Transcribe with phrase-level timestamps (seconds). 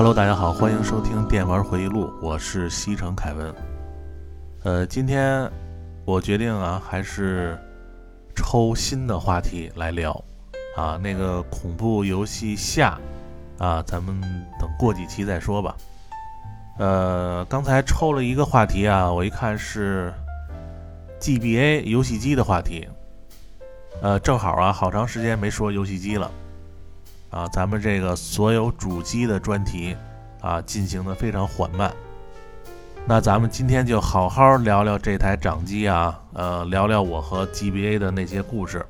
[0.00, 3.54] Hello，大家好，欢迎收听电玩回忆录，我是西城凯文。
[4.62, 5.46] 呃，今天
[6.06, 7.54] 我决定啊，还是
[8.34, 10.10] 抽新的话题来聊
[10.74, 12.98] 啊，那个恐怖游戏下
[13.58, 14.18] 啊，咱们
[14.58, 15.76] 等过几期再说吧。
[16.78, 20.10] 呃，刚才抽了一个话题啊，我一看是
[21.20, 22.88] GBA 游戏机的话题，
[24.00, 26.30] 呃，正好啊，好长时间没说游戏机了。
[27.30, 29.96] 啊，咱们这个所有主机的专题
[30.40, 31.92] 啊，进行的非常缓慢。
[33.06, 38.84] 那咱们今天就好好聊聊这台掌机啊，呃，聊聊我和 GBA 的那些故事。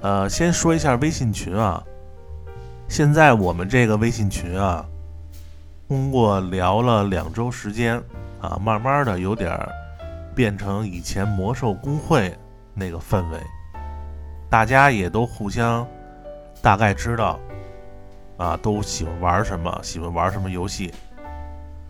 [0.00, 1.82] 呃，先说一下微信群啊，
[2.88, 4.84] 现在我们这个微信群啊，
[5.88, 8.02] 通过聊了两周时间
[8.40, 9.56] 啊，慢慢的有点
[10.34, 12.36] 变成以前魔兽公会
[12.74, 13.38] 那个氛围，
[14.50, 15.86] 大家也都互相。
[16.62, 17.38] 大概知道，
[18.36, 20.94] 啊，都喜欢玩什么，喜欢玩什么游戏。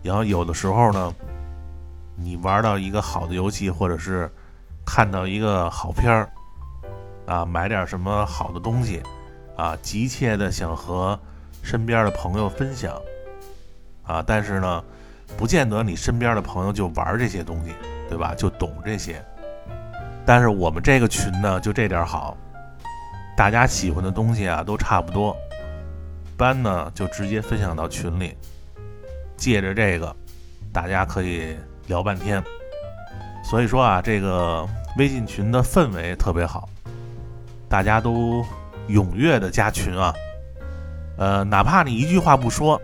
[0.01, 1.13] 然后有的时候呢，
[2.15, 4.29] 你玩到一个好的游戏，或者是
[4.85, 6.29] 看到一个好片儿，
[7.27, 9.01] 啊，买点什么好的东西，
[9.55, 11.17] 啊，急切的想和
[11.61, 12.99] 身边的朋友分享，
[14.03, 14.83] 啊，但是呢，
[15.37, 17.71] 不见得你身边的朋友就玩这些东西，
[18.09, 18.33] 对吧？
[18.35, 19.23] 就懂这些。
[20.25, 22.35] 但是我们这个群呢，就这点好。
[23.35, 25.35] 大家喜欢的东西啊，都差不多，
[26.37, 28.37] 般呢就直接分享到群里，
[29.35, 30.15] 借着这个，
[30.71, 31.55] 大家可以
[31.87, 32.41] 聊半天。
[33.43, 34.67] 所以说啊，这个
[34.97, 36.69] 微信群的氛围特别好，
[37.67, 38.45] 大家都
[38.87, 40.13] 踊跃的加群啊，
[41.17, 42.79] 呃，哪怕你一句话不说，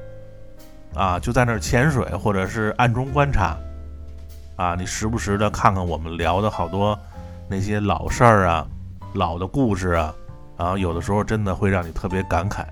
[0.96, 3.56] 啊，就在那儿潜水或者是暗中观察，
[4.56, 6.98] 啊，你时不时的看看我们聊的好多
[7.48, 8.68] 那些老事儿啊，
[9.14, 10.14] 老的故事啊。
[10.60, 12.66] 啊，有的时候真的会让你特别感慨。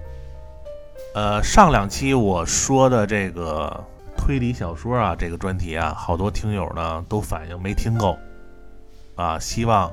[1.15, 3.83] 呃，上两期我说的这个
[4.17, 8.17] 推理小说啊，这个专题啊，好多听友呢都反映没听够，
[9.15, 9.89] 啊，希望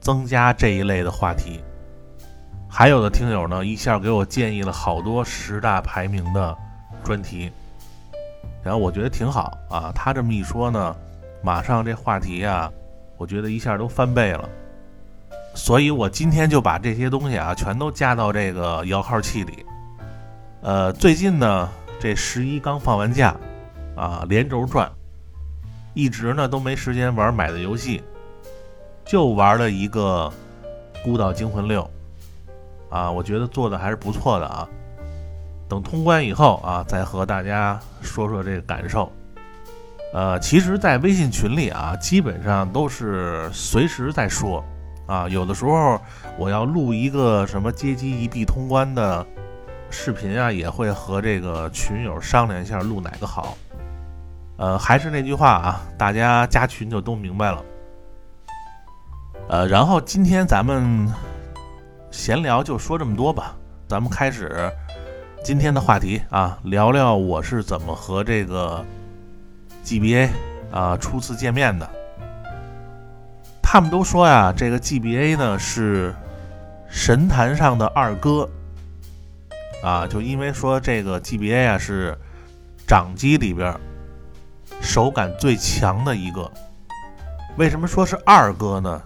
[0.00, 1.60] 增加这一类的话题。
[2.70, 6.56] 还有的听友呢，一下给我建议了好多十大排名的
[7.02, 7.50] 专题，
[8.62, 9.92] 然后我觉得挺好啊。
[9.94, 10.96] 他这么一说呢，
[11.42, 12.72] 马上这话题啊，
[13.18, 14.48] 我觉得一下都翻倍了。
[15.54, 19.64] 所以我今天就把这些东西啊，全都加到这个摇号器里。
[20.62, 21.68] 呃，最近呢，
[22.00, 23.36] 这十一刚放完假，
[23.96, 24.90] 啊，连轴转，
[25.92, 28.02] 一直呢都没时间玩买的游戏，
[29.04, 30.32] 就玩了一个
[31.04, 31.82] 《孤岛惊魂六》，
[32.94, 34.68] 啊，我觉得做的还是不错的啊。
[35.68, 39.10] 等通关以后啊，再和大家说说这个感受。
[40.14, 44.64] 呃，其实，在微信群里啊，基本上都是随时在说。
[45.12, 46.00] 啊，有的时候
[46.38, 49.26] 我要录一个什么街机一币通关的
[49.90, 53.54] 视频啊，也会和这个群友商量一下录哪个好。
[54.56, 57.62] 呃，还是那句话啊，大家加群就都明白了。
[59.50, 61.06] 呃，然后今天咱们
[62.10, 63.54] 闲聊就说这么多吧，
[63.86, 64.72] 咱们开始
[65.44, 68.82] 今天的话题啊，聊聊我是怎么和这个
[69.84, 70.30] GBA
[70.72, 71.86] 啊初次见面的。
[73.72, 76.14] 他们都说呀，这个 GBA 呢是
[76.90, 78.46] 神坛上的二哥
[79.82, 82.14] 啊，就因为说这个 GBA 啊是
[82.86, 83.74] 掌机里边
[84.82, 86.52] 手感最强的一个。
[87.56, 89.00] 为什么说是二哥呢？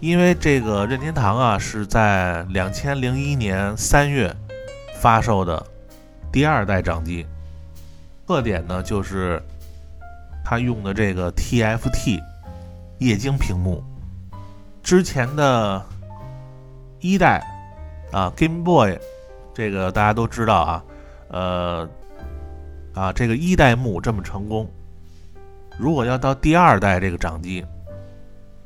[0.00, 4.34] 因为这个任天堂啊是在两千零一年三月
[4.98, 5.62] 发售的
[6.32, 7.26] 第二代掌机，
[8.26, 9.42] 特点呢就是
[10.42, 12.22] 它用的这个 TFT。
[12.98, 13.82] 液晶屏幕，
[14.82, 15.80] 之前的
[16.98, 17.40] 一代
[18.10, 18.98] 啊，Game Boy，
[19.54, 20.84] 这个大家都知道啊，
[21.28, 21.88] 呃，
[22.94, 24.68] 啊，这个一代目这么成功，
[25.78, 27.64] 如果要到第二代这个掌机，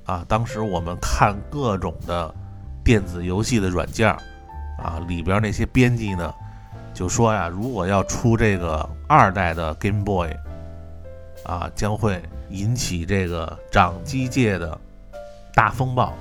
[0.07, 2.35] 啊，当时我们看各种的
[2.83, 4.09] 电子游戏的软件
[4.83, 6.33] 啊，里边那些编辑呢，
[6.95, 10.31] 就说呀，如果要出这个二代的 Game Boy，
[11.45, 12.19] 啊，将会。
[12.53, 14.79] 引起这个掌机界的
[15.55, 16.13] 大风暴。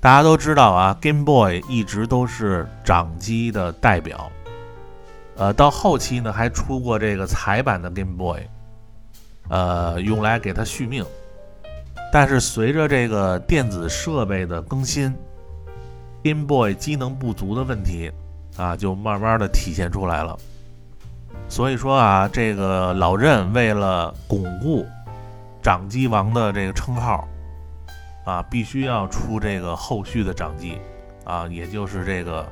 [0.00, 4.30] 大家都知道啊，Game Boy 一直都是掌机的代表。
[5.36, 8.42] 呃，到后期呢，还出过这个彩版的 Game Boy，
[9.48, 11.04] 呃，用来给它续命。
[12.12, 15.12] 但是随着这个电子设备的更新
[16.22, 18.10] ，Game Boy 机能不足的问题
[18.56, 20.38] 啊，就慢慢的体现出来了。
[21.48, 24.86] 所以说啊，这个老任为了巩固。
[25.62, 27.26] 掌机王的这个称号
[28.24, 30.78] 啊，必须要出这个后续的掌机
[31.24, 32.46] 啊，也就是这个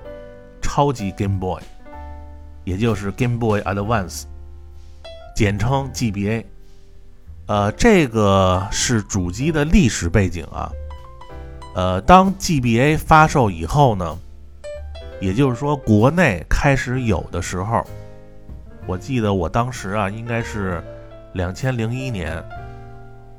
[0.63, 1.61] 超级 Game Boy。
[2.65, 4.25] 也就是 Game Boy Advance，
[5.37, 6.45] 简称 GBA。
[7.47, 10.69] 呃，这个是主机的历史背景啊。
[11.77, 14.19] 呃，当 GBA 发售以后呢，
[15.21, 17.85] 也就是说国内开始有的时候，
[18.85, 20.83] 我记得我当时啊，应该是
[21.35, 22.43] 两千零一年，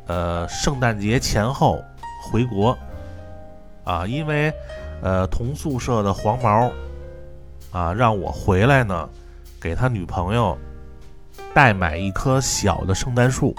[0.07, 1.83] 呃，圣诞节前后
[2.23, 2.77] 回国
[3.83, 4.53] 啊，因为
[5.01, 6.71] 呃同宿舍的黄毛
[7.71, 9.09] 啊让我回来呢，
[9.59, 10.57] 给他女朋友
[11.53, 13.53] 代买一棵小的圣诞树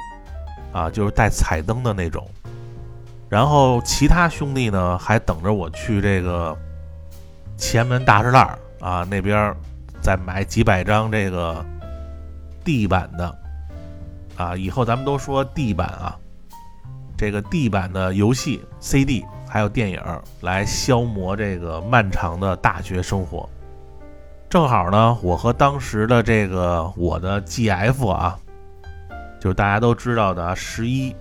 [0.73, 2.27] 啊，就是带彩灯的那种。
[3.29, 6.57] 然后其他兄弟呢，还等着我去这个
[7.59, 9.55] 前门大栅栏啊那边
[10.01, 11.63] 再买几百张这个
[12.65, 13.39] 地板的
[14.37, 16.17] 啊，以后咱们都说地板啊，
[17.19, 20.01] 这个地板的游戏 CD 还有电影
[20.41, 23.49] 来消磨这个漫长的大学生活。
[24.49, 28.39] 正好呢，我和当时的这个我的 GF 啊，
[29.41, 31.15] 就是大家都知道的十一。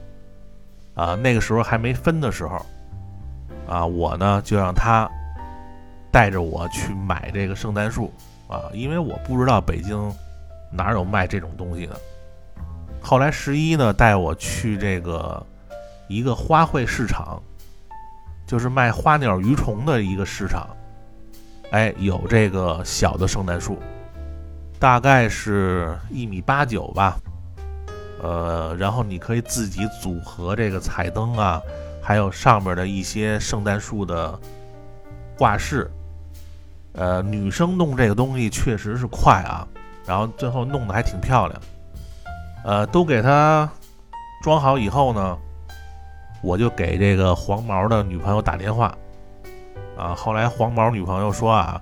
[0.94, 2.66] 啊，那个时候还没分的时候，
[3.68, 5.08] 啊，我呢就让他
[6.12, 8.12] 带着我去买这个圣诞树
[8.48, 10.12] 啊，因为我不知道北京
[10.72, 11.96] 哪有卖这种东西的。
[13.00, 15.46] 后来十一呢带我去这个
[16.08, 17.42] 一个花卉市场，
[18.46, 20.68] 就是卖花鸟鱼虫的一个市场，
[21.72, 23.78] 哎，有这个小的圣诞树，
[24.80, 27.18] 大概是一米八九吧。
[28.24, 31.62] 呃，然后你可以自己组合这个彩灯啊，
[32.02, 34.40] 还有上面的一些圣诞树的
[35.38, 35.92] 挂饰。
[36.94, 39.68] 呃，女生弄这个东西确实是快啊，
[40.04, 41.62] 然后最后弄得还挺漂亮。
[42.64, 43.70] 呃，都给它
[44.42, 45.38] 装好以后呢，
[46.42, 48.96] 我就给这个黄毛的女朋友打电话。
[49.98, 51.82] 啊，后来黄毛女朋友说啊，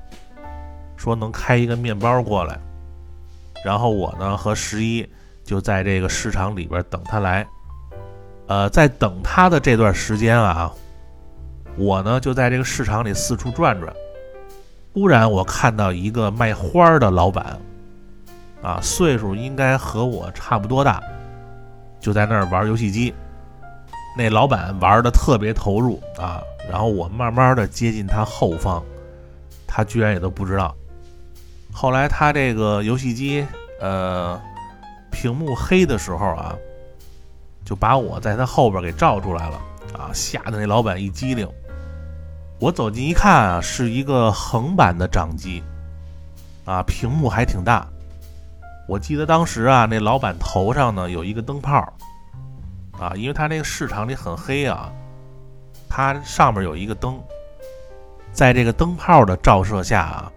[0.96, 2.60] 说能开一个面包过来，
[3.64, 5.08] 然后我呢和十一。
[5.44, 7.46] 就在这个市场里边等他来，
[8.48, 10.74] 呃，在等他的这段时间啊，
[11.78, 13.94] 我呢就在这个市场里四处转转。
[14.92, 17.60] 忽然我看到一个卖花的老板，
[18.64, 21.00] 啊，岁数应该和我差不多大，
[22.00, 23.14] 就在那儿玩游戏机。
[24.16, 28.84] 那老板玩的特别投入啊，然后我慢慢的接近他后方，
[29.68, 30.76] 他居然也都不知道。
[31.72, 33.46] 后来他这个游戏机，
[33.80, 34.42] 呃。
[35.12, 36.54] 屏幕黑的时候啊，
[37.64, 39.56] 就把我在他后边给照出来了
[39.98, 41.48] 啊，吓得那老板一激灵。
[42.60, 45.64] 我走近一看啊，是一个横版的掌机，
[46.66, 47.88] 啊，屏幕还挺大。
[48.90, 51.82] 我记得当时啊，那老板头上呢有一个灯泡，
[53.00, 54.92] 啊，因为它那个市场里很黑啊，
[55.90, 57.22] 它上面有一个灯，
[58.32, 60.32] 在这个灯泡的照射下啊，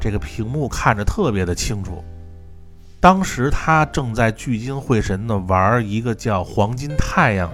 [0.00, 2.02] 这个屏幕看着特别的清楚。
[3.00, 7.48] 当时他正在聚精会神的玩一个叫“黄金太阳”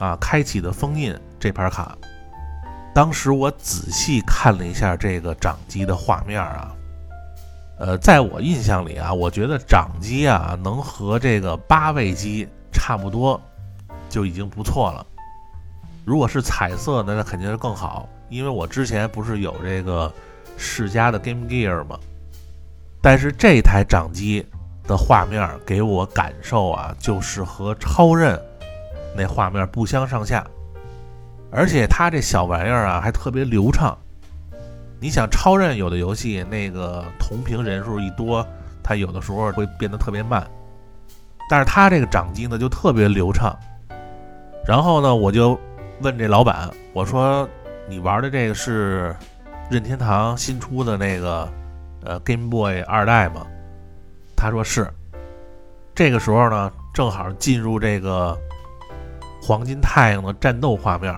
[0.00, 1.96] 啊开启的封印这盘卡。
[2.92, 6.74] 当时我仔细看了一下这个掌机的画面啊，
[7.78, 13.40] 呃，在我印象里啊，我觉得掌机啊能和这个八位机差不多
[14.08, 15.06] 就已经不错了。
[16.04, 20.12] 如果是彩色的，那肯定是更好，因为我之前不是有这个
[20.56, 21.98] 世嘉的 Game Gear 吗？
[23.00, 24.44] 但是这台掌机
[24.86, 28.40] 的画面给我感受啊，就是和超任
[29.16, 30.44] 那画面不相上下，
[31.50, 33.96] 而且它这小玩意儿啊还特别流畅。
[35.00, 38.46] 你想超任有的游戏那个同屏人数一多，
[38.82, 40.48] 它有的时候会变得特别慢，
[41.52, 43.54] 但是他这个掌机呢就特别流畅。
[44.66, 45.60] 然后呢，我就
[46.00, 47.46] 问这老板，我说
[47.86, 49.14] 你玩的这个是
[49.70, 51.46] 任天堂新出的那个？
[52.04, 53.46] 呃，Game Boy 二代吗，
[54.34, 54.90] 他说是。
[55.94, 58.34] 这个时候呢，正好进入这个
[59.42, 61.12] 黄金太阳的战斗画面，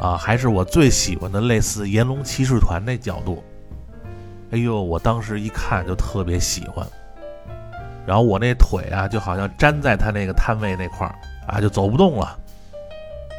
[0.00, 3.44] 啊，还是我最喜欢的类似炎龙骑士团那角度。
[4.50, 6.84] 哎呦，我当时一看就特别喜欢。
[8.06, 11.14] 然后我那腿啊，就好像粘在他那个摊位那块儿
[11.46, 12.38] 啊，就走不动了。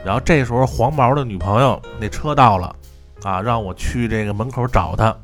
[0.03, 2.75] 然后这时候黄毛的女朋友那车到了，
[3.23, 5.15] 啊，让我去这个门口找他。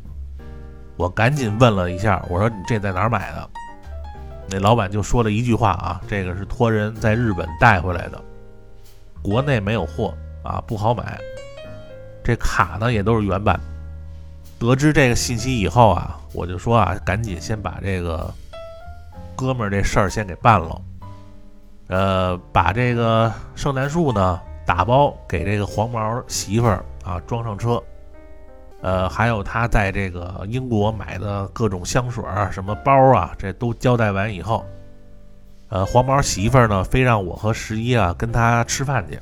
[0.97, 3.49] 我赶紧问了一下，我说你这在哪儿买的？
[4.49, 8.21] 那老板就说了一句话啊，这个是托人在日本带回来的，
[9.21, 11.17] 国内没有货啊，不好买。
[12.23, 13.59] 这卡呢也都是原版。
[14.59, 18.31] 得知这个信息以后啊，我就说啊，赶紧先把这个
[19.41, 20.79] 哥们儿这事儿先给办了。
[21.87, 27.81] 呃，把这个圣诞树呢打包给这个黄毛媳妇儿啊装上车。
[28.81, 34.65] 呃，还有他在这个英国买的各种香水儿、什么包啊，这都交代完以后，
[35.69, 39.19] 呃，黄毛媳妇儿呢，非让我和十一啊跟他吃饭去。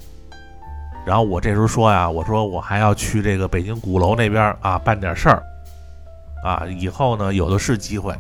[1.06, 5.44] 然后我这时候说呀，我说我还要去这个北京鼓楼那边啊办点事儿，
[6.44, 8.14] 啊，以后呢有的是机会，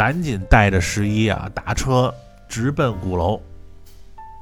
[0.00, 2.14] 赶紧带着十一啊打车
[2.48, 3.38] 直奔鼓楼。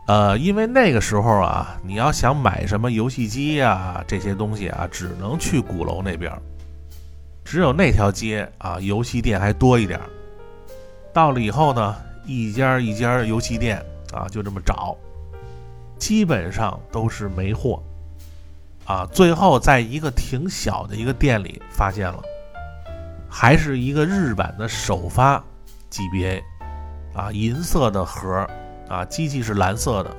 [0.06, 6.32] 呃，因为那个时候啊，你要想买什么游戏机呀这些东西啊，只能去鼓楼那边，
[7.44, 9.98] 只有那条街啊游戏店还多一点。
[11.12, 14.96] 到了以后呢，一家一家游戏店啊就这么找。
[15.98, 17.82] 基本上都是没货，
[18.84, 22.22] 啊，最后在一个挺小的一个店里发现了，
[23.28, 25.44] 还是一个日版的首发
[25.90, 26.42] GBA，
[27.14, 28.46] 啊，银色的盒，
[28.88, 30.16] 啊，机器是蓝色的。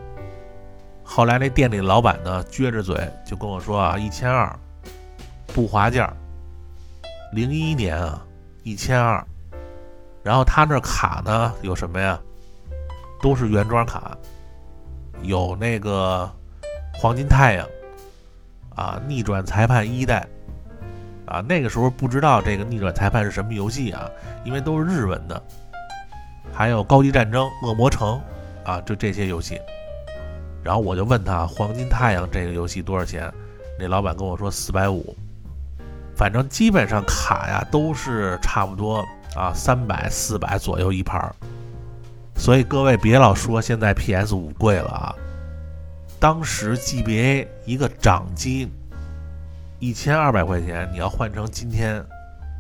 [1.03, 2.95] 后来那店里老板呢，撅着嘴
[3.25, 4.57] 就跟我说啊，一千二，
[5.47, 6.13] 不划价。
[7.33, 8.25] 零一年啊，
[8.63, 9.25] 一千二，
[10.23, 12.19] 然后他那卡呢有什么呀？
[13.21, 14.17] 都是原装卡。
[15.21, 16.31] 有那个
[16.93, 17.67] 黄金太阳
[18.75, 20.27] 啊，逆转裁判一代
[21.29, 24.09] 啊，那个时候不知道这个逆转裁判是什么游戏啊，
[24.43, 25.41] 因为都是日文的。
[26.51, 28.19] 还有高级战争、恶魔城
[28.65, 29.61] 啊，就这些游戏。
[30.63, 33.31] 然后我就问他黄金太阳这个游戏多少钱？
[33.79, 35.15] 那老板跟我说四百五。
[36.15, 39.05] 反正基本上卡呀都是差不多
[39.35, 41.33] 啊，三百、四百左右一盘儿。
[42.35, 45.15] 所以各位别老说现在 PS 五贵了啊！
[46.19, 48.69] 当时 GBA 一个掌机
[49.79, 52.03] 一千二百块钱，你要换成今天，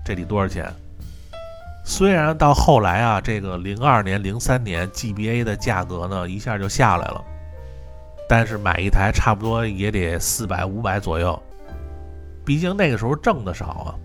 [0.05, 0.73] 这得多少钱？
[1.83, 7.23] 虽然到后来啊，这个零二年、零三年 GBA 的价格呢一下就下来了，
[8.27, 11.41] 但是买一台差不多也得四百、五百左右。
[12.45, 13.95] 毕竟那个时候挣的少啊，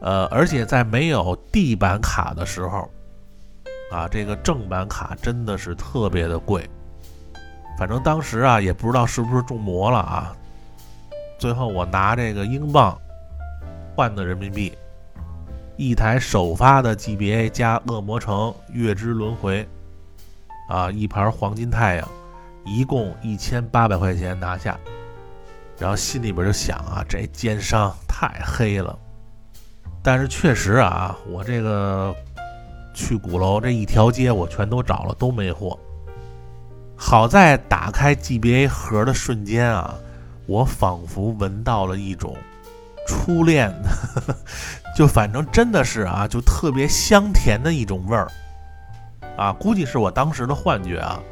[0.00, 2.88] 呃，而且在没有地板卡的时候。
[3.92, 6.64] 啊，这个正版卡真的是特别的贵，
[7.76, 10.36] 反正当时啊也不知道是不是中魔了啊。
[11.40, 12.96] 最后我拿这个英镑
[13.96, 14.76] 换的人民币，
[15.76, 19.66] 一台首发的 GBA 加恶魔城月之轮回，
[20.68, 22.08] 啊，一盘黄金太阳，
[22.66, 24.78] 一共一千八百块钱拿下。
[25.78, 28.96] 然后心里边就想啊，这奸商太黑了。
[30.02, 32.14] 但是确实啊，我这个。
[32.92, 35.78] 去鼓楼这一条街，我全都找了，都没货。
[36.96, 39.94] 好在打开 GBA 盒的瞬间啊，
[40.50, 42.36] 我仿佛闻到了一种
[43.06, 44.34] 初恋呵呵，
[44.96, 48.26] 就反正真的是啊，就特别香甜的一种味儿
[49.36, 49.52] 啊。
[49.52, 51.22] 估计是我当时的幻觉啊，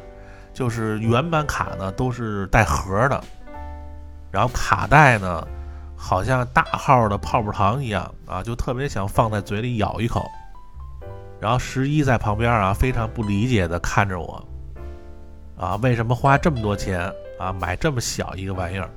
[0.53, 3.21] 就是原版卡呢都是带盒的，
[4.31, 5.45] 然后卡带呢
[5.97, 10.25] 好像大号的泡泡糖一样啊，就特别想放在嘴里咬一口。
[11.41, 14.47] 然后十一在旁边啊，非常不理解的看着我，
[15.57, 17.01] 啊，为什么花这么多钱
[17.37, 18.89] 啊买这么小一个玩意儿？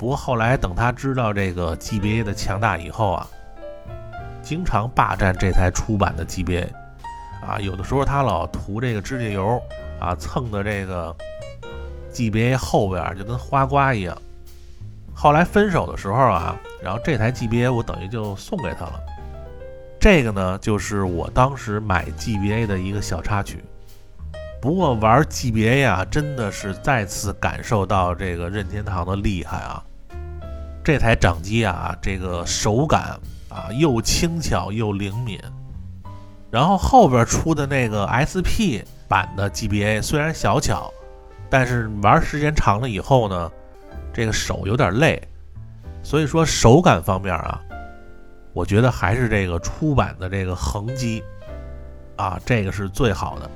[0.00, 3.26] 不过后来等他知道这个 GBA 的强大以后啊，
[4.40, 6.68] 经常霸占这台出版的 GBA，
[7.46, 9.62] 啊，有的时候他老涂这个指甲油
[10.00, 11.14] 啊，蹭的这个
[12.14, 14.16] GBA 后边就跟花瓜一样。
[15.14, 18.98] 后来分手的时候啊，然后这台 GBA 我等于就送给他了。
[20.00, 23.62] 这个呢，就是我当时买 GBA 的一个小插曲。
[24.62, 29.84] 不过玩 GBA 啊，真的是再次感受到这个任天堂的厉害啊！
[30.82, 33.18] 这台掌机啊，这个手感
[33.48, 35.38] 啊，又轻巧又灵敏。
[36.50, 40.92] 然后后边出的那个 SP 版的 GBA 虽然小巧，
[41.48, 43.50] 但是玩时间长了以后呢，
[44.12, 45.22] 这个手有点累。
[46.02, 47.60] 所以说手感方面啊。
[48.52, 51.22] 我觉得还是这个出版的这个横机，
[52.16, 53.48] 啊，这个是最好的。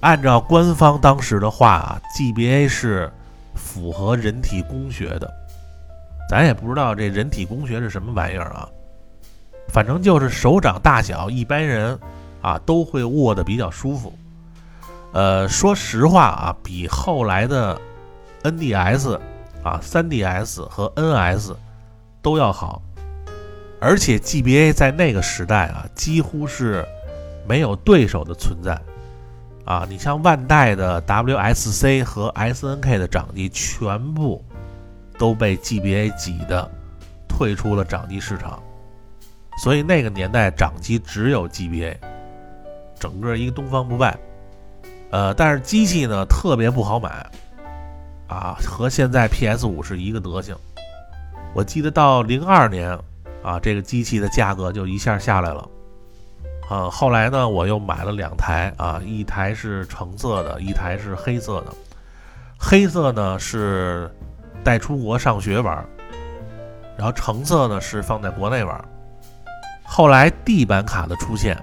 [0.00, 3.12] 按照官方当时的话啊，GBA 是
[3.54, 5.30] 符合人体工学的。
[6.28, 8.68] 咱也不知道这人体工学是什么玩意儿啊，
[9.68, 11.98] 反正就是手掌大小，一般人
[12.42, 14.12] 啊都会握得比较舒服。
[15.12, 17.80] 呃，说实话啊，比后来的
[18.42, 19.18] NDS
[19.62, 21.56] 啊、3DS 和 NS
[22.20, 22.82] 都要好。
[23.80, 26.84] 而且 GBA 在那个时代啊，几乎是
[27.46, 28.76] 没有对手的存在
[29.64, 29.86] 啊！
[29.88, 34.44] 你像万代的 WSC 和 SNK 的掌机，全部
[35.18, 36.70] 都被 GBA 挤的
[37.28, 38.62] 退出了掌机市场。
[39.62, 41.96] 所以那个年代掌机只有 GBA，
[42.98, 44.16] 整个一个东方不败。
[45.10, 47.26] 呃，但是机器呢特别不好买
[48.28, 50.54] 啊，和现在 PS 五是一个德行。
[51.54, 52.96] 我记得到零二年
[53.42, 55.68] 啊，这个机器的价格就一下下来了。
[56.68, 61.72] 啊，后来呢，我又买了两台啊，一台是橙色的，一台是黑色的。
[62.58, 64.14] 黑色呢是
[64.64, 65.84] 带出国上学玩，
[66.96, 68.84] 然后橙色呢是放在国内玩。
[69.84, 71.56] 后来地板卡的出现，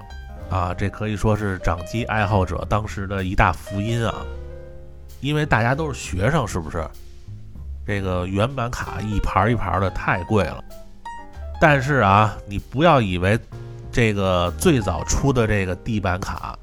[0.49, 4.25] 啊，这可以说是掌机爱好者当时的一大福音啊，
[5.21, 6.87] 因为大家都是学生，是不是？
[7.85, 10.63] 这个原版卡一盘一盘的太贵了。
[11.59, 13.39] 但是啊，你不要以为。
[13.91, 16.59] 这个最早出的这个地板卡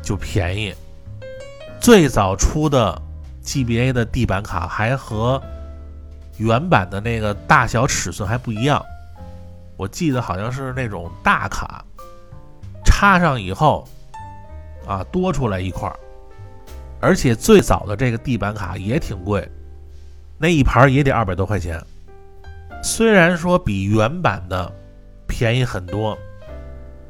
[0.00, 0.74] 就便宜，
[1.78, 3.02] 最早出的
[3.48, 5.42] GBA 的地板卡还和
[6.36, 8.84] 原版的那个大小尺寸还不一样，
[9.78, 11.82] 我记得好像是那种大卡，
[12.84, 13.88] 插上以后
[14.86, 15.96] 啊多出来一块儿，
[17.00, 19.50] 而且最早的这个地板卡也挺贵，
[20.36, 21.82] 那一盘也得二百多块钱，
[22.82, 24.70] 虽然说比原版的
[25.26, 26.16] 便宜很多。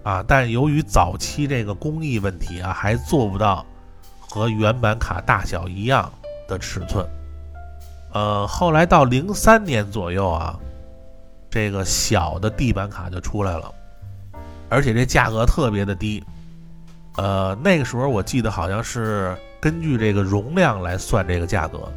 [0.04, 3.66] 啊，但由于早期这个工艺问题啊，还做不到
[4.18, 6.10] 和原版卡大小一样
[6.48, 7.06] 的尺寸。
[8.12, 10.58] 呃，后来到零三年左右啊，
[11.48, 13.72] 这个小的地板卡就出来了，
[14.68, 16.24] 而且这价格特别的低。
[17.16, 21.88] 呃，那个时候我记得好像是根据这个容量来算这个价格，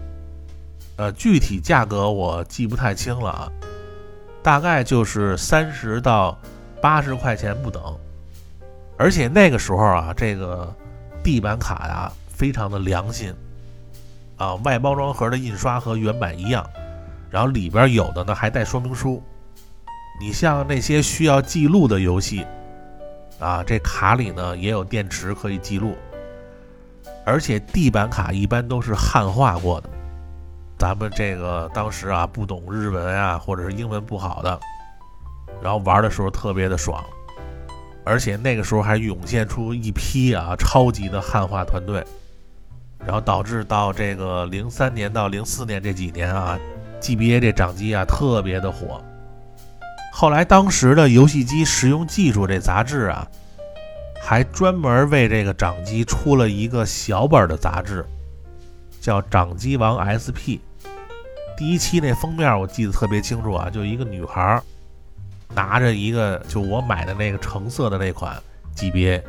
[0.98, 3.52] 呃，具体价格我记不太清了啊，
[4.44, 6.38] 大概就是三十到。
[6.82, 7.80] 八十块钱不等，
[8.98, 10.68] 而且那个时候啊，这个
[11.24, 13.32] 地板卡呀非常的良心
[14.42, 16.68] 啊，外包装盒的印刷和原版一样，
[17.30, 19.22] 然后里边有的呢还带说明书。
[20.20, 22.44] 你像那些需要记录的游戏
[23.40, 25.96] 啊，这卡里呢也有电池可以记录，
[27.24, 29.90] 而且地板卡一般都是汉化过的。
[30.80, 34.60] 咱们这个当时啊不懂日文啊，或者是英文不好的。
[35.62, 37.04] 然后玩的时候特别的爽，
[38.04, 42.04] 而且那个时候还涌现出一批啊超级的汉化团队，
[43.06, 46.60] 然后导致到这个零三年到零四年这几年啊
[47.02, 49.02] ，GBA 这掌机啊特别的火。
[50.14, 53.28] 后来当时的游戏机实用技术这杂志啊，
[54.22, 58.06] 还专门为这个掌机出了一个小本的杂志，
[59.00, 60.60] 叫《掌机王 SP》。
[61.58, 64.62] 第一期那封面我记得特别清楚啊，就一个女孩。
[65.54, 68.42] 拿着一个就我买的那个橙色的那款
[68.74, 69.22] GBA，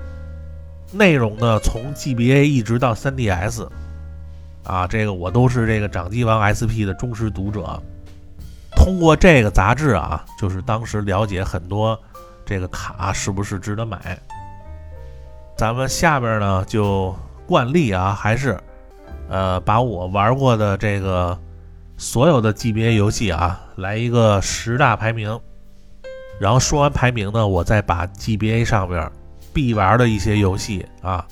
[0.93, 3.69] 内容呢从 GBA 一直到 3DS，
[4.65, 7.83] 啊，这个我都是这个掌机王 SP 的忠实读者。
[8.77, 11.99] 通过这个杂志啊，就是当时了解很多
[12.45, 14.19] 这个卡是不是值得买。
[15.57, 17.15] 咱们下边呢就
[17.47, 18.59] 惯例啊，还是
[19.29, 21.39] 呃把我玩过的这个
[21.97, 25.39] 所有的 GBA 游戏啊来一个十大排名。
[26.41, 29.09] 然后说完排名呢，我再把 GBA 上边
[29.53, 31.27] 必玩的一些游戏啊，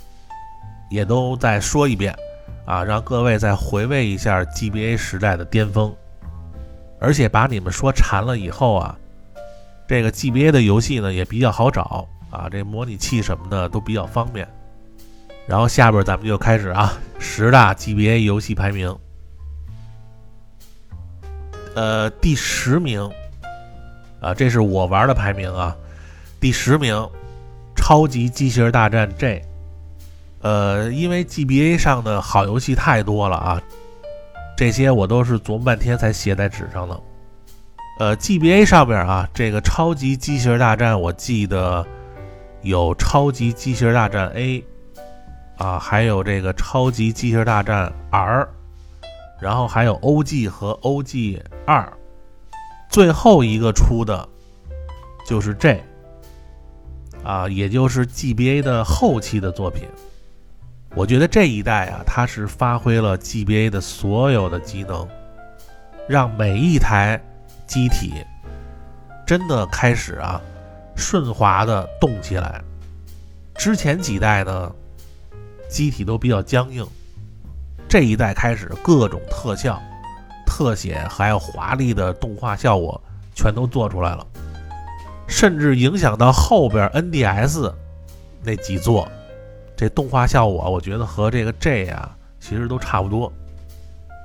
[0.90, 2.14] 也都再说一遍
[2.64, 5.94] 啊，让各位再回味一下 GBA 时代的巅峰。
[7.00, 8.96] 而且把你们说馋了以后啊，
[9.88, 14.46] 这个 GBA 的游戏呢也比较好找啊，这模拟器什么的都比较方便。
[15.46, 18.94] 然后下边咱们就开始啊，十大 GBA 游戏排名。
[21.74, 23.11] 呃，第十名。
[24.20, 25.74] 啊，这是我玩的排名啊，
[26.38, 26.94] 第十名，
[27.80, 29.40] 《超级机器人大战 J》。
[30.42, 33.62] 呃，因为 GBA 上的好游戏太多了啊，
[34.56, 37.00] 这些我都是琢磨半天才写在纸上的。
[37.98, 41.86] 呃，GBA 上边啊，这个《超级机器人大战》，我记得
[42.62, 44.60] 有《超级机器人大战 A》，
[45.62, 48.42] 啊，还有这个《超级机器人大战 R》，
[49.40, 51.92] 然后还有 OG 和 OG 二。
[52.88, 54.26] 最后一个出的，
[55.26, 55.78] 就是这，
[57.22, 59.88] 啊，也就是 GBA 的后期的作品。
[60.94, 65.06] 我觉得这一代啊，它是发挥了 GBA 的所有的机能，
[66.09, 67.20] 让每一台
[67.66, 68.14] 机体
[69.26, 70.40] 真的开始啊
[70.96, 72.61] 顺滑的动起来。
[73.54, 74.72] 之前几代呢，
[75.68, 76.85] 机体都比较僵硬，
[77.88, 79.80] 这一代开始各种特效。
[80.46, 83.00] 特写还有华丽的动画效果
[83.35, 84.26] 全都做出来了，
[85.30, 87.72] 甚至影响到后边 NDS
[88.42, 89.08] 那几座，
[89.76, 93.32] 这动画效果我觉得和这个 J 啊其实都差不多。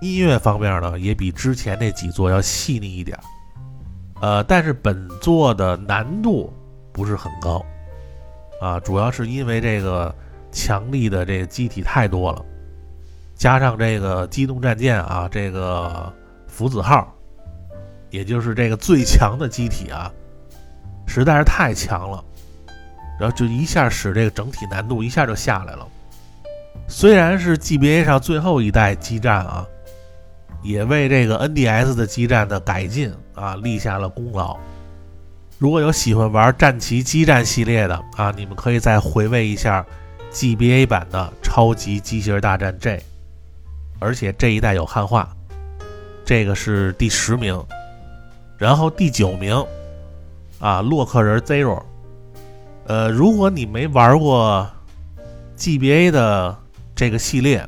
[0.02, 3.18] 音乐方面呢也比之前那几座要细腻一点，
[4.20, 6.52] 呃，但是本作的难度
[6.92, 7.64] 不是很高
[8.60, 10.14] 啊，主要是因为这个
[10.52, 12.44] 强力的这个机体太多了。
[13.36, 16.12] 加上这个机动战舰啊，这个
[16.48, 17.14] 福子号
[18.10, 20.12] 也就是这个最强的机体啊，
[21.08, 22.24] 实在是太强了，
[23.20, 25.88] 然后就一下使这个整体难度一下就下来了。
[26.88, 29.66] 虽然是 GBA 上最后一代基站啊，
[30.62, 34.58] 也为这个 NDS 的基站的改进啊立下了功劳。
[35.58, 39.86] 如果有喜欢玩战旗基站系列的啊，你们可以再回味一下
[40.32, 42.98] GBA 版的《超级机器人大战 J》，
[44.00, 45.30] 而且这一代有汉化。
[46.26, 47.64] 这个是第十名，
[48.58, 49.66] 然后第九名
[50.60, 51.82] 啊，洛克人 Zero。
[52.88, 54.70] 呃，如果你没玩过
[55.58, 56.58] GBA 的
[56.96, 57.68] 这个系列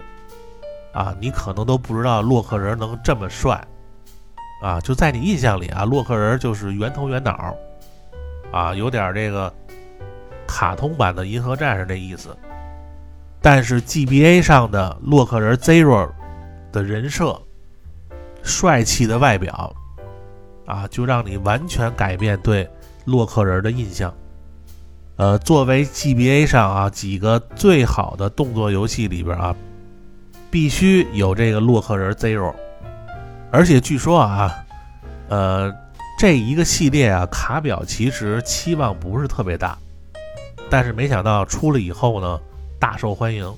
[0.93, 3.59] 啊，你可能都不知道洛克人能这么帅
[4.61, 4.79] 啊！
[4.81, 7.55] 就在你印象里啊，洛克人就是圆头圆脑
[8.51, 9.51] 啊，有点这个
[10.47, 12.35] 卡通版的银河战士那意思。
[13.41, 16.09] 但是 GBA 上的洛克人 Zero
[16.71, 17.39] 的人设、
[18.43, 19.75] 帅气的外表
[20.65, 22.69] 啊，就让你完全改变对
[23.07, 24.13] 洛克人的印象。
[25.15, 29.55] 呃，作为 GBA 上啊几个最好的动作游戏里边啊，
[30.51, 32.53] 必须有这个洛克人 Zero，
[33.49, 34.53] 而且据说啊，
[35.29, 35.73] 呃，
[36.19, 39.75] 这一个系列啊卡表其实期望不是特别大，
[40.69, 42.39] 但是没想到出了以后呢
[42.79, 43.51] 大受欢迎。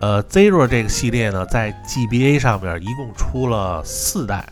[0.00, 4.48] 呃，Zero 这个系列呢在 GBA 上面一共出了四代，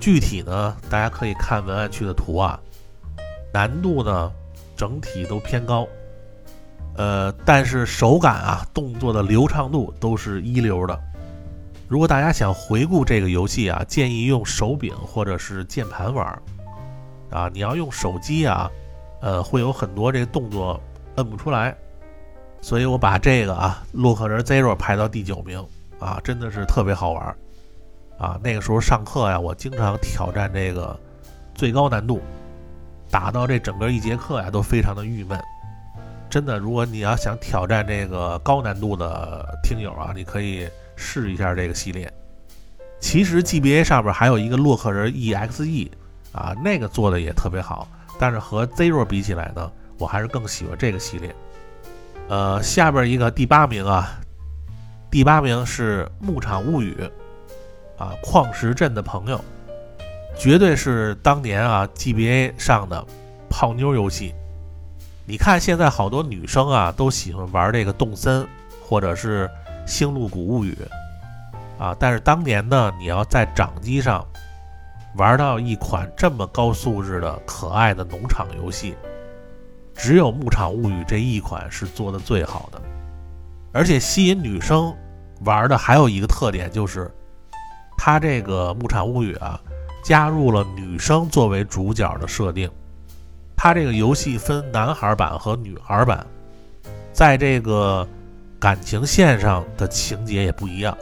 [0.00, 2.58] 具体呢大家可以看文案区的图啊，
[3.52, 4.32] 难度呢。
[4.78, 5.88] 整体都偏高，
[6.98, 11.00] 呃，但是手感啊，动作的流畅度都是一流的。
[11.88, 16.26] 如果大家想回顾这个游戏啊，建议用手柄或者是键盘玩
[17.30, 17.48] 啊。
[17.54, 18.70] 你要用手机啊，
[19.22, 20.78] 呃，会有很多这个动作
[21.14, 21.74] 摁不出来。
[22.60, 25.66] 所以我把这个啊，洛克人 Zero 排到第九名
[25.98, 27.34] 啊，真的是特别好玩
[28.18, 28.38] 啊。
[28.44, 30.94] 那个时候上课呀，我经常挑战这个
[31.54, 32.20] 最高难度。
[33.10, 35.40] 打到这整个一节课呀，都非常的郁闷。
[36.28, 42.12] 真的，如果你要想挑战这个高难度的听友啊，你可以试一下这个系列。
[42.98, 45.90] 其实 GBA 上边还有一个洛克人 EXE
[46.32, 47.88] 啊，那个做的也特别好。
[48.18, 51.34] 但是和 Zero 比起来呢，我还是更喜欢这个系列。
[52.28, 54.18] 呃，下边一个第八名啊，
[55.10, 56.96] 第八名是《牧场物语》
[58.02, 59.42] 啊，矿石镇的朋友。
[60.38, 63.04] 绝对是当年啊，GBA 上的
[63.48, 64.34] 泡妞游戏。
[65.24, 68.46] 你看现在好多女生啊，都喜欢玩这个动森
[68.86, 69.50] 或者是
[69.86, 70.76] 星露谷物语
[71.78, 71.96] 啊。
[71.98, 74.24] 但是当年呢，你要在掌机上
[75.16, 78.94] 玩到一款这么高素质的可爱的农场游戏，
[79.94, 82.80] 只有牧场物语这一款是做的最好的。
[83.72, 84.94] 而且吸引女生
[85.40, 87.10] 玩的还有一个特点就是，
[87.96, 89.58] 它这个牧场物语啊。
[90.06, 92.70] 加入了女生作为主角的设定，
[93.56, 96.24] 它这个游戏分男孩版和女孩版，
[97.12, 98.06] 在这个
[98.56, 100.96] 感情线上的情节也不一样。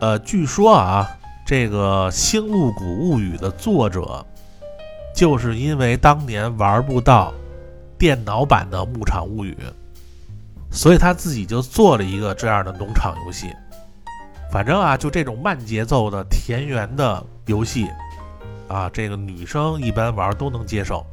[0.00, 1.08] 呃，据说啊，
[1.46, 4.26] 这个《星露谷物语》的作者，
[5.14, 7.32] 就是因为当年玩不到
[7.96, 9.56] 电脑版的《牧场物语》，
[10.74, 13.46] 所以他自己就做了一个这样的农场游戏。
[14.50, 17.86] 反正啊，就这种慢节奏的田园的游戏。
[18.68, 21.04] 啊，这个女生一般玩都能接受，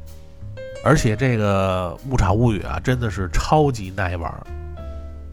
[0.84, 4.32] 而且这个《牧场物语》啊，真的是超级耐玩。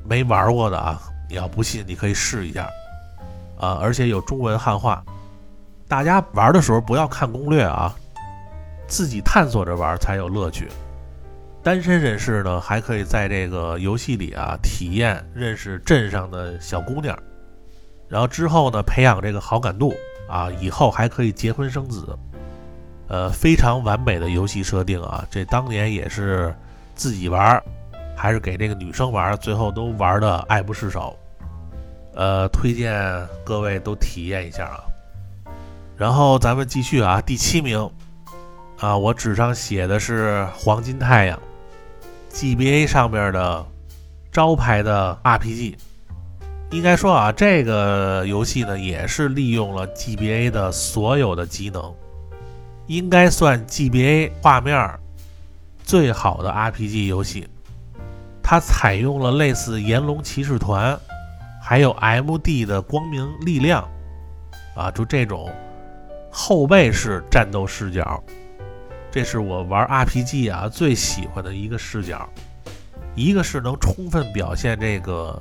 [0.05, 2.69] 没玩过的啊，你要不信，你可以试一下
[3.59, 5.05] 啊，而且有中文汉化。
[5.89, 7.95] 大家玩的时候不要看攻略啊，
[8.87, 10.69] 自己探索着玩才有乐趣。
[11.63, 17.17] 单身人士呢，还可以在这个游戏里啊，体验认识镇上的小姑娘，
[18.09, 19.95] 然后之后呢，培养这个好感度。
[20.33, 22.19] 啊，以后还可以结婚生子，
[23.07, 25.23] 呃，非常完美的游戏设定啊！
[25.31, 26.57] 这当年也是
[26.95, 27.63] 自己玩，
[28.17, 31.15] 还是给这个女生玩，最后都玩的爱不释手。
[32.15, 32.95] 呃，推荐
[33.45, 34.81] 各位都体验一下啊。
[35.99, 37.91] 然后咱们继续啊，第七名
[38.79, 41.39] 啊，我纸上写的是黄金太阳
[42.33, 43.67] ，GBA 上面的
[44.33, 45.77] 招牌的 RPG。
[46.73, 51.95] 应该说啊，这个游戏呢也是利用了 GBA 的所有的机能，
[52.87, 54.99] 应该算 GBA 画面
[55.85, 57.47] 最好的 RPG 游戏。
[58.43, 60.95] 它采用了类似《炎龙骑士团》
[61.63, 63.87] 还有 MD 的光明力量
[64.75, 65.53] 啊，就这种
[66.31, 68.25] 后背式战斗视角，
[69.11, 72.27] 这是我玩 RPG 啊最喜欢的一个视角。
[73.15, 75.41] 一个是能充分表现这个。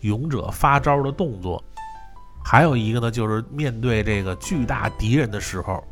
[0.00, 1.62] 勇者发招的动作，
[2.44, 5.82] 还有一个呢，就是面对这个巨大敌人的时候，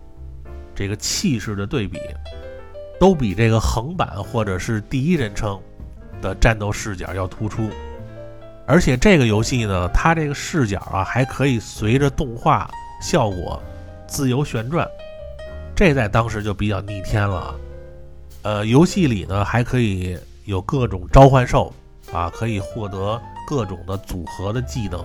[0.74, 1.98] 这个气势的对比，
[2.98, 5.60] 都比这个横版或者是第一人称
[6.22, 7.68] 的战斗视角要突出。
[8.66, 12.68] 而且这个游戏呢，它这个视角啊，还可以随着动画
[13.00, 13.62] 效果
[14.08, 14.88] 自由旋转，
[15.74, 17.54] 这在当时就比较逆天了。
[18.42, 21.72] 呃，游戏里呢还可以有各种召唤兽
[22.12, 25.04] 啊，可以获得各种的组合的技能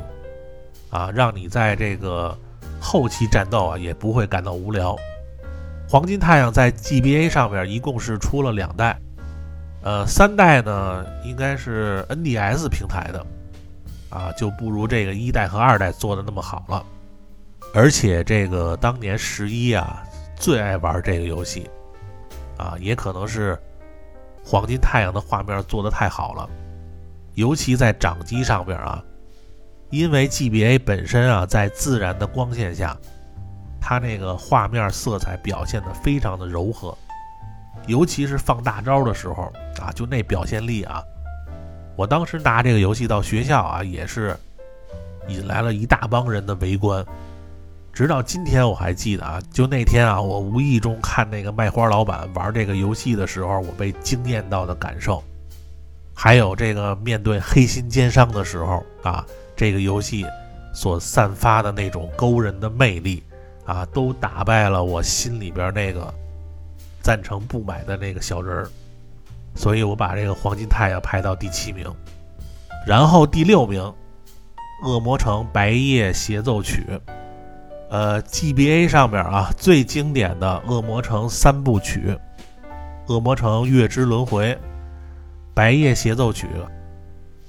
[0.89, 2.37] 啊，让你在这个
[2.79, 4.95] 后期战斗啊也不会感到无聊。
[5.87, 8.99] 黄金太阳在 GBA 上面一共是出了两代，
[9.83, 13.25] 呃，三代呢应该是 NDS 平台的。
[14.09, 16.85] 啊，就不如这个一代和二代做的那么好了，
[17.73, 20.03] 而且这个当年十一啊
[20.35, 21.69] 最爱玩这个游戏，
[22.57, 23.57] 啊，也可能是
[24.43, 26.49] 黄金太阳的画面做的太好了，
[27.41, 29.03] 尤其在掌机上边啊，
[29.89, 32.95] 因为 GBA 本身啊在自然的光线下，
[33.81, 36.95] 它那个画面色彩表现的非常的柔和，
[37.87, 39.51] 尤其是放大招的时候
[39.81, 41.01] 啊，就那表现力啊。
[41.95, 44.37] 我当时拿这个游戏到学校啊，也是
[45.27, 47.03] 引来了一大帮人的围观。
[47.91, 55.23] 直到今天我还记得啊，就那天啊，我无意中看那个卖花老板玩这个游戏的时候，我被惊艳到的感受，
[56.23, 60.23] 还有这个面对黑心奸商的时候啊，这个游戏
[60.71, 63.23] 所散发的那种勾人的魅力
[63.65, 66.13] 啊，都打败了我心里边那个
[67.01, 68.69] 赞成不买的那个小人儿。
[69.55, 71.91] 所以我把这个黄金太阳排到第七名，
[72.85, 73.81] 然后第六名，
[74.87, 76.85] 《恶魔城白夜协奏曲》。
[77.89, 81.99] 呃，GBA 上面啊最经典的《恶魔城三部曲》，
[83.11, 84.49] 《恶魔城月之轮回》、
[85.53, 86.47] 《白夜协奏曲》，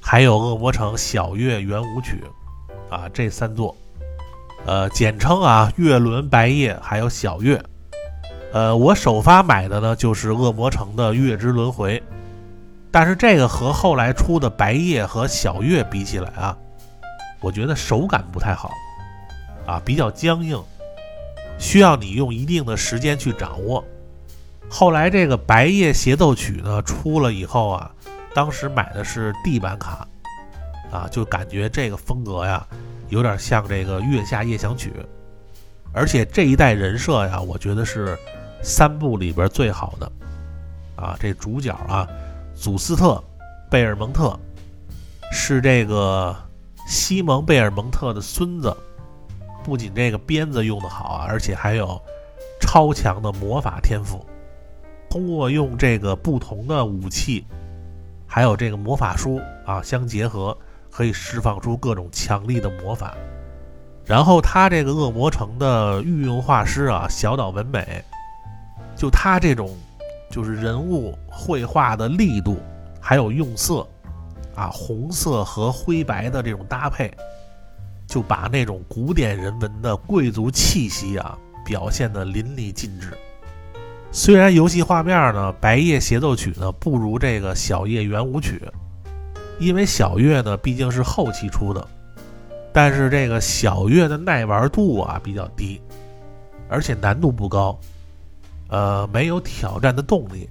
[0.01, 2.23] 还有《恶魔城小月圆舞曲》
[2.95, 3.77] 啊，这三座，
[4.67, 7.63] 呃，简称啊月轮白夜还有小月。
[8.53, 12.03] 呃，我首发买的呢就是恶魔城的月之轮回，
[12.91, 16.57] 但是这个和后来出的白夜和小月比起来啊，
[17.41, 18.71] 我觉得手感不太好，
[19.65, 20.61] 啊，比较僵硬，
[21.59, 23.83] 需要你用一定的时间去掌握。
[24.73, 27.93] 后来这个白夜协奏曲呢出了以后啊，
[28.35, 30.09] 当时买的是地板卡，
[30.91, 32.67] 啊，就感觉这个风格呀，
[33.11, 34.91] 有点像这个月下夜想曲，
[35.93, 38.19] 而且这一代人设呀，我觉得是。
[38.65, 40.13] 三部里边最好的
[40.95, 42.07] 啊，这主角啊，
[42.55, 43.15] 祖斯特·
[43.69, 44.39] 贝尔蒙特
[45.33, 46.33] 是这个
[46.87, 48.73] 西蒙·贝尔蒙特的孙子。
[49.65, 52.01] 不仅这个鞭子用的好啊，而且还有
[52.61, 54.25] 超强的魔法天赋。
[55.13, 57.45] 通过用这个不同的武器，
[58.27, 60.57] 还有这个魔法书啊相结合，
[60.91, 63.15] 可以释放出各种强力的魔法。
[64.07, 68.03] 然后他这个恶魔城的御用画师啊，小岛文美。
[68.97, 69.77] 就他这种，
[70.31, 72.57] 就是人物绘画的力度，
[72.99, 73.87] 还有用色，
[74.55, 77.13] 啊，红色和灰白的这种搭配，
[78.07, 83.15] 就把那种古典人文的贵族气息啊表现得淋漓尽致。
[84.15, 88.63] 虽然游戏画面呢，《白夜协奏曲》呢不如这个《小夜圆舞曲》，
[89.59, 91.89] 因为小月呢毕竟是后期出的，
[92.75, 95.81] 但是这个小月的耐玩度啊比较低，
[96.69, 97.79] 而且难度不高。
[98.69, 100.47] 呃，没有挑战的动力。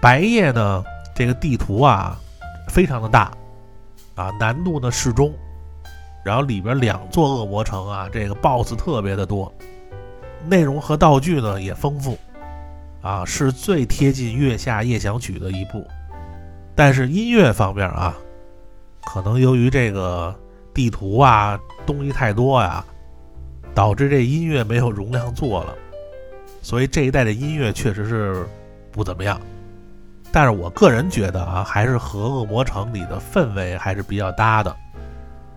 [0.00, 0.82] 白夜呢，
[1.14, 2.18] 这个地图啊，
[2.66, 3.30] 非常的大，
[4.14, 5.30] 啊，难度呢适中。
[6.24, 9.52] 然后里边两座恶魔城啊，这个 BOSS 特别的多，
[10.46, 12.18] 内容和道具呢也丰富，
[13.02, 15.86] 啊，是最贴近《月下夜想曲》的一部。
[16.74, 18.16] 但是音乐方面啊，
[19.04, 20.34] 可能由于这个
[20.72, 22.84] 地图啊东西太多呀，
[23.74, 25.74] 导致这音乐没有容量做了。
[26.62, 28.46] 所以这一代的音乐确实是
[28.92, 29.40] 不怎么样，
[30.30, 34.74] 但是我个人觉得啊，还是和恶魔城里的氛围还是比较搭的。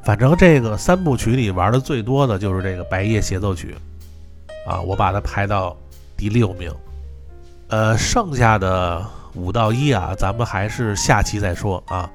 [0.01, 3.75] 反正这个三部曲里玩的最多的就是这个白夜协奏曲，
[4.65, 5.75] 啊，我把它排到
[6.17, 6.73] 第六名。
[7.74, 12.08] 呃，剩下的五到一啊，咱们还是下期再说啊。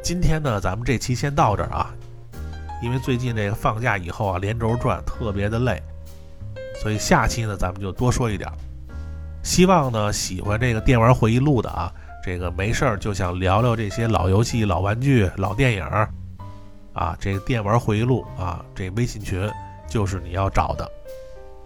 [0.00, 1.92] 今天呢，咱们这期先到这儿啊，
[2.80, 5.82] 因为最近这个放假以后啊，连轴转特别的累。
[6.80, 8.48] 所以下期呢，咱们就多说一点。
[9.42, 11.92] 希望呢，喜欢这个电玩回忆录的啊，
[12.24, 16.08] 这个没事儿就想聊聊这些老游戏、老玩具、老电影儿
[16.92, 19.50] 啊，这个电玩回忆录啊，这微信群
[19.88, 20.88] 就是你要找的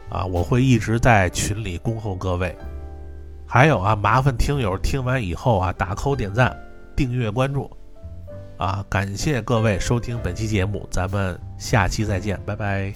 [0.09, 2.57] 啊，我会一直在群里恭候各位。
[3.53, 6.59] 还有啊，麻烦听友听完以后啊，打扣点赞、
[6.97, 7.71] 订阅关注
[8.57, 12.95] 啊，感谢各位收听本期节目，咱们下期再见，拜拜。